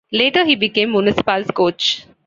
[0.11, 2.05] Later, he became Municipal's coach.